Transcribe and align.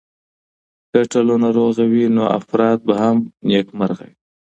که 0.91 0.99
ټولنه 1.11 1.47
روغه 1.57 1.83
وي 1.91 2.05
نو 2.15 2.23
افراد 2.39 2.77
به 2.87 2.93
هم 3.01 3.17
نېکمرغه 3.49 4.05
وي. 4.09 4.17